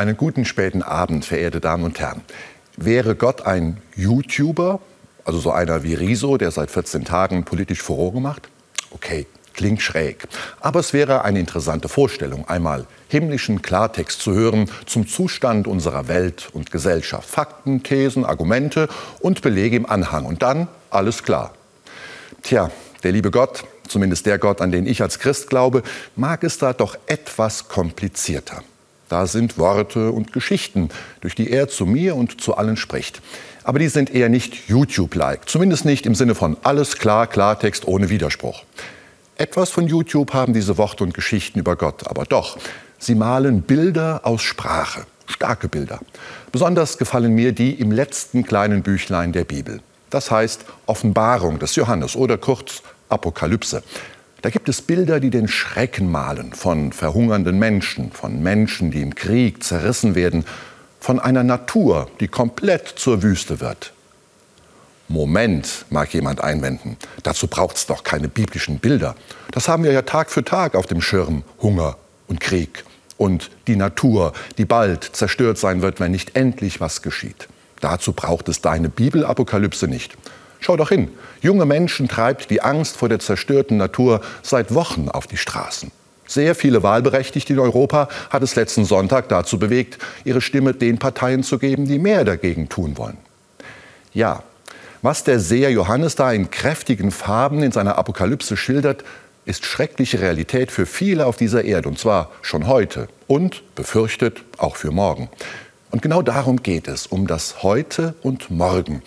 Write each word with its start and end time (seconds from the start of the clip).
Einen 0.00 0.16
guten 0.16 0.46
späten 0.46 0.82
Abend, 0.82 1.26
verehrte 1.26 1.60
Damen 1.60 1.84
und 1.84 2.00
Herren. 2.00 2.22
Wäre 2.78 3.14
Gott 3.14 3.42
ein 3.42 3.82
YouTuber, 3.96 4.80
also 5.26 5.38
so 5.38 5.52
einer 5.52 5.82
wie 5.82 5.92
Riso, 5.92 6.38
der 6.38 6.50
seit 6.52 6.70
14 6.70 7.04
Tagen 7.04 7.44
politisch 7.44 7.82
Furore 7.82 8.18
macht? 8.18 8.48
Okay, 8.92 9.26
klingt 9.52 9.82
schräg. 9.82 10.26
Aber 10.58 10.80
es 10.80 10.94
wäre 10.94 11.22
eine 11.24 11.38
interessante 11.38 11.90
Vorstellung, 11.90 12.48
einmal 12.48 12.86
himmlischen 13.08 13.60
Klartext 13.60 14.22
zu 14.22 14.32
hören 14.32 14.70
zum 14.86 15.06
Zustand 15.06 15.68
unserer 15.68 16.08
Welt 16.08 16.48
und 16.54 16.70
Gesellschaft. 16.70 17.28
Fakten, 17.28 17.82
Thesen, 17.82 18.24
Argumente 18.24 18.88
und 19.18 19.42
Belege 19.42 19.76
im 19.76 19.84
Anhang. 19.84 20.24
Und 20.24 20.40
dann 20.40 20.68
alles 20.88 21.24
klar. 21.24 21.52
Tja, 22.40 22.70
der 23.02 23.12
liebe 23.12 23.30
Gott, 23.30 23.64
zumindest 23.86 24.24
der 24.24 24.38
Gott, 24.38 24.62
an 24.62 24.72
den 24.72 24.86
ich 24.86 25.02
als 25.02 25.18
Christ 25.18 25.50
glaube, 25.50 25.82
mag 26.16 26.42
es 26.42 26.56
da 26.56 26.72
doch 26.72 26.96
etwas 27.06 27.68
komplizierter. 27.68 28.62
Da 29.10 29.26
sind 29.26 29.58
Worte 29.58 30.12
und 30.12 30.32
Geschichten, 30.32 30.88
durch 31.20 31.34
die 31.34 31.50
er 31.50 31.66
zu 31.66 31.84
mir 31.84 32.14
und 32.14 32.40
zu 32.40 32.56
allen 32.56 32.76
spricht. 32.76 33.20
Aber 33.64 33.80
die 33.80 33.88
sind 33.88 34.14
eher 34.14 34.28
nicht 34.28 34.68
YouTube-like, 34.68 35.48
zumindest 35.48 35.84
nicht 35.84 36.06
im 36.06 36.14
Sinne 36.14 36.36
von 36.36 36.56
alles 36.62 36.96
klar, 36.96 37.26
Klartext 37.26 37.88
ohne 37.88 38.08
Widerspruch. 38.08 38.62
Etwas 39.36 39.70
von 39.70 39.88
YouTube 39.88 40.32
haben 40.32 40.52
diese 40.52 40.78
Worte 40.78 41.02
und 41.02 41.12
Geschichten 41.12 41.58
über 41.58 41.74
Gott, 41.74 42.06
aber 42.06 42.24
doch, 42.24 42.56
sie 43.00 43.16
malen 43.16 43.62
Bilder 43.62 44.20
aus 44.22 44.42
Sprache, 44.42 45.06
starke 45.26 45.66
Bilder. 45.66 45.98
Besonders 46.52 46.96
gefallen 46.96 47.34
mir 47.34 47.50
die 47.50 47.72
im 47.72 47.90
letzten 47.90 48.44
kleinen 48.44 48.82
Büchlein 48.82 49.32
der 49.32 49.44
Bibel. 49.44 49.80
Das 50.10 50.30
heißt 50.30 50.64
Offenbarung 50.86 51.58
des 51.58 51.74
Johannes 51.74 52.14
oder 52.14 52.38
kurz 52.38 52.82
Apokalypse. 53.08 53.82
Da 54.42 54.50
gibt 54.50 54.68
es 54.68 54.80
Bilder, 54.80 55.20
die 55.20 55.30
den 55.30 55.48
Schrecken 55.48 56.10
malen 56.10 56.52
von 56.52 56.92
verhungernden 56.92 57.58
Menschen, 57.58 58.10
von 58.12 58.42
Menschen, 58.42 58.90
die 58.90 59.02
im 59.02 59.14
Krieg 59.14 59.62
zerrissen 59.62 60.14
werden, 60.14 60.44
von 60.98 61.18
einer 61.18 61.42
Natur, 61.42 62.10
die 62.20 62.28
komplett 62.28 62.88
zur 62.88 63.22
Wüste 63.22 63.60
wird. 63.60 63.92
Moment, 65.08 65.86
mag 65.90 66.14
jemand 66.14 66.40
einwenden, 66.40 66.96
dazu 67.24 67.48
braucht 67.48 67.76
es 67.76 67.86
doch 67.86 68.04
keine 68.04 68.28
biblischen 68.28 68.78
Bilder. 68.78 69.16
Das 69.50 69.68
haben 69.68 69.82
wir 69.82 69.92
ja 69.92 70.02
Tag 70.02 70.30
für 70.30 70.44
Tag 70.44 70.74
auf 70.74 70.86
dem 70.86 71.00
Schirm, 71.00 71.42
Hunger 71.60 71.96
und 72.28 72.40
Krieg 72.40 72.84
und 73.16 73.50
die 73.66 73.76
Natur, 73.76 74.32
die 74.56 74.64
bald 74.64 75.04
zerstört 75.04 75.58
sein 75.58 75.82
wird, 75.82 76.00
wenn 76.00 76.12
nicht 76.12 76.36
endlich 76.36 76.80
was 76.80 77.02
geschieht. 77.02 77.48
Dazu 77.80 78.12
braucht 78.12 78.48
es 78.48 78.60
deine 78.60 78.88
Bibelapokalypse 78.88 79.88
nicht. 79.88 80.16
Schau 80.60 80.76
doch 80.76 80.90
hin. 80.90 81.08
Junge 81.40 81.64
Menschen 81.64 82.06
treibt 82.06 82.50
die 82.50 82.62
Angst 82.62 82.96
vor 82.96 83.08
der 83.08 83.18
zerstörten 83.18 83.76
Natur 83.76 84.20
seit 84.42 84.74
Wochen 84.74 85.08
auf 85.08 85.26
die 85.26 85.38
Straßen. 85.38 85.90
Sehr 86.26 86.54
viele 86.54 86.84
Wahlberechtigte 86.84 87.54
in 87.54 87.58
Europa 87.58 88.08
hat 88.30 88.42
es 88.42 88.54
letzten 88.54 88.84
Sonntag 88.84 89.28
dazu 89.28 89.58
bewegt, 89.58 89.98
ihre 90.24 90.40
Stimme 90.40 90.74
den 90.74 90.98
Parteien 90.98 91.42
zu 91.42 91.58
geben, 91.58 91.86
die 91.86 91.98
mehr 91.98 92.24
dagegen 92.24 92.68
tun 92.68 92.96
wollen. 92.98 93.16
Ja, 94.12 94.44
was 95.02 95.24
der 95.24 95.40
Seher 95.40 95.72
Johannes 95.72 96.14
da 96.14 96.30
in 96.30 96.50
kräftigen 96.50 97.10
Farben 97.10 97.62
in 97.62 97.72
seiner 97.72 97.96
Apokalypse 97.96 98.56
schildert, 98.56 99.02
ist 99.46 99.64
schreckliche 99.64 100.20
Realität 100.20 100.70
für 100.70 100.86
viele 100.86 101.26
auf 101.26 101.36
dieser 101.36 101.64
Erde, 101.64 101.88
und 101.88 101.98
zwar 101.98 102.30
schon 102.42 102.68
heute 102.68 103.08
und 103.26 103.62
befürchtet 103.74 104.42
auch 104.58 104.76
für 104.76 104.90
morgen. 104.90 105.30
Und 105.90 106.02
genau 106.02 106.22
darum 106.22 106.62
geht 106.62 106.86
es, 106.86 107.06
um 107.06 107.26
das 107.26 107.62
Heute 107.62 108.14
und 108.22 108.50
Morgen. 108.50 109.02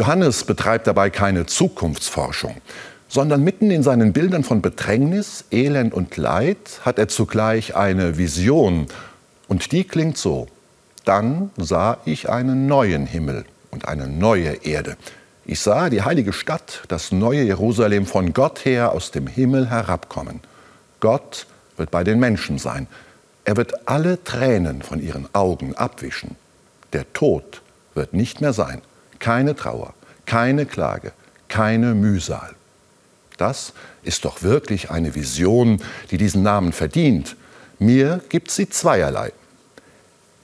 Johannes 0.00 0.44
betreibt 0.44 0.86
dabei 0.86 1.10
keine 1.10 1.44
Zukunftsforschung, 1.44 2.56
sondern 3.10 3.44
mitten 3.44 3.70
in 3.70 3.82
seinen 3.82 4.14
Bildern 4.14 4.44
von 4.44 4.62
Bedrängnis, 4.62 5.44
Elend 5.50 5.92
und 5.92 6.16
Leid 6.16 6.80
hat 6.86 6.98
er 6.98 7.08
zugleich 7.08 7.76
eine 7.76 8.16
Vision. 8.16 8.86
Und 9.46 9.72
die 9.72 9.84
klingt 9.84 10.16
so. 10.16 10.46
Dann 11.04 11.50
sah 11.58 11.98
ich 12.06 12.30
einen 12.30 12.66
neuen 12.66 13.04
Himmel 13.04 13.44
und 13.72 13.88
eine 13.88 14.08
neue 14.08 14.64
Erde. 14.64 14.96
Ich 15.44 15.60
sah 15.60 15.90
die 15.90 16.00
heilige 16.00 16.32
Stadt, 16.32 16.80
das 16.88 17.12
neue 17.12 17.42
Jerusalem 17.42 18.06
von 18.06 18.32
Gott 18.32 18.64
her 18.64 18.92
aus 18.92 19.10
dem 19.10 19.26
Himmel 19.26 19.68
herabkommen. 19.68 20.40
Gott 21.00 21.46
wird 21.76 21.90
bei 21.90 22.04
den 22.04 22.18
Menschen 22.18 22.56
sein. 22.56 22.86
Er 23.44 23.58
wird 23.58 23.86
alle 23.86 24.24
Tränen 24.24 24.80
von 24.80 25.02
ihren 25.02 25.28
Augen 25.34 25.74
abwischen. 25.76 26.36
Der 26.94 27.12
Tod 27.12 27.60
wird 27.92 28.14
nicht 28.14 28.40
mehr 28.40 28.54
sein 28.54 28.80
keine 29.20 29.54
Trauer, 29.54 29.94
keine 30.26 30.66
Klage, 30.66 31.12
keine 31.48 31.94
Mühsal. 31.94 32.50
Das 33.36 33.72
ist 34.02 34.24
doch 34.24 34.42
wirklich 34.42 34.90
eine 34.90 35.14
Vision, 35.14 35.80
die 36.10 36.18
diesen 36.18 36.42
Namen 36.42 36.72
verdient. 36.72 37.36
Mir 37.78 38.20
gibt 38.28 38.50
sie 38.50 38.68
zweierlei. 38.68 39.32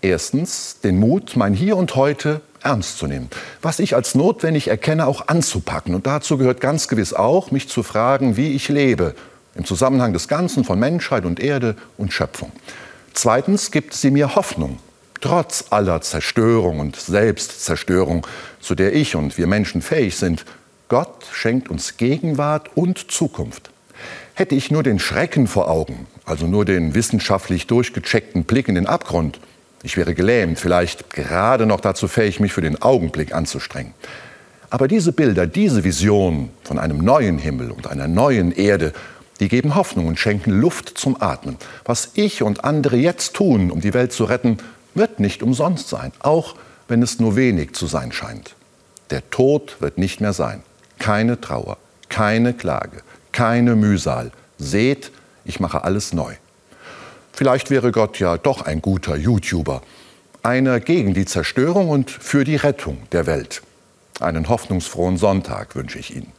Erstens 0.00 0.80
den 0.80 0.98
Mut, 0.98 1.36
mein 1.36 1.52
Hier 1.52 1.76
und 1.76 1.96
Heute 1.96 2.40
ernst 2.62 2.98
zu 2.98 3.06
nehmen, 3.06 3.28
was 3.62 3.78
ich 3.78 3.94
als 3.94 4.14
notwendig 4.14 4.68
erkenne, 4.68 5.06
auch 5.06 5.28
anzupacken. 5.28 5.94
Und 5.94 6.06
dazu 6.06 6.38
gehört 6.38 6.60
ganz 6.60 6.88
gewiss 6.88 7.12
auch, 7.12 7.50
mich 7.50 7.68
zu 7.68 7.82
fragen, 7.82 8.36
wie 8.36 8.52
ich 8.52 8.68
lebe, 8.68 9.14
im 9.54 9.64
Zusammenhang 9.64 10.12
des 10.12 10.28
Ganzen 10.28 10.64
von 10.64 10.78
Menschheit 10.78 11.24
und 11.24 11.40
Erde 11.40 11.76
und 11.96 12.12
Schöpfung. 12.12 12.52
Zweitens 13.14 13.70
gibt 13.70 13.94
sie 13.94 14.10
mir 14.10 14.34
Hoffnung, 14.34 14.78
trotz 15.26 15.64
aller 15.70 16.00
Zerstörung 16.02 16.78
und 16.78 16.94
Selbstzerstörung, 16.94 18.24
zu 18.60 18.76
der 18.76 18.94
ich 18.94 19.16
und 19.16 19.36
wir 19.36 19.48
Menschen 19.48 19.82
fähig 19.82 20.16
sind, 20.16 20.44
Gott 20.86 21.26
schenkt 21.32 21.68
uns 21.68 21.96
Gegenwart 21.96 22.70
und 22.76 23.10
Zukunft. 23.10 23.70
Hätte 24.34 24.54
ich 24.54 24.70
nur 24.70 24.84
den 24.84 25.00
Schrecken 25.00 25.48
vor 25.48 25.68
Augen, 25.68 26.06
also 26.26 26.46
nur 26.46 26.64
den 26.64 26.94
wissenschaftlich 26.94 27.66
durchgecheckten 27.66 28.44
Blick 28.44 28.68
in 28.68 28.76
den 28.76 28.86
Abgrund, 28.86 29.40
ich 29.82 29.96
wäre 29.96 30.14
gelähmt, 30.14 30.60
vielleicht 30.60 31.10
gerade 31.10 31.66
noch 31.66 31.80
dazu 31.80 32.06
fähig, 32.06 32.38
mich 32.38 32.52
für 32.52 32.60
den 32.60 32.80
Augenblick 32.80 33.34
anzustrengen. 33.34 33.94
Aber 34.70 34.86
diese 34.86 35.10
Bilder, 35.10 35.48
diese 35.48 35.82
Vision 35.82 36.50
von 36.62 36.78
einem 36.78 36.98
neuen 36.98 37.38
Himmel 37.38 37.72
und 37.72 37.88
einer 37.88 38.06
neuen 38.06 38.52
Erde, 38.52 38.92
die 39.40 39.48
geben 39.48 39.74
Hoffnung 39.74 40.06
und 40.06 40.20
schenken 40.20 40.52
Luft 40.52 40.96
zum 40.96 41.20
Atmen. 41.20 41.56
Was 41.84 42.10
ich 42.14 42.42
und 42.44 42.64
andere 42.64 42.96
jetzt 42.96 43.34
tun, 43.34 43.72
um 43.72 43.80
die 43.80 43.92
Welt 43.92 44.12
zu 44.12 44.24
retten, 44.24 44.58
wird 44.96 45.20
nicht 45.20 45.42
umsonst 45.42 45.88
sein, 45.88 46.12
auch 46.20 46.56
wenn 46.88 47.02
es 47.02 47.20
nur 47.20 47.36
wenig 47.36 47.74
zu 47.74 47.86
sein 47.86 48.12
scheint. 48.12 48.54
Der 49.10 49.28
Tod 49.30 49.76
wird 49.80 49.98
nicht 49.98 50.20
mehr 50.20 50.32
sein. 50.32 50.62
Keine 50.98 51.40
Trauer, 51.40 51.78
keine 52.08 52.54
Klage, 52.54 53.02
keine 53.32 53.76
Mühsal. 53.76 54.32
Seht, 54.58 55.12
ich 55.44 55.60
mache 55.60 55.84
alles 55.84 56.12
neu. 56.12 56.34
Vielleicht 57.32 57.70
wäre 57.70 57.92
Gott 57.92 58.18
ja 58.18 58.38
doch 58.38 58.62
ein 58.62 58.80
guter 58.80 59.16
YouTuber. 59.16 59.82
Einer 60.42 60.80
gegen 60.80 61.12
die 61.12 61.26
Zerstörung 61.26 61.90
und 61.90 62.10
für 62.10 62.44
die 62.44 62.56
Rettung 62.56 62.98
der 63.12 63.26
Welt. 63.26 63.62
Einen 64.20 64.48
hoffnungsfrohen 64.48 65.18
Sonntag 65.18 65.76
wünsche 65.76 65.98
ich 65.98 66.16
Ihnen. 66.16 66.32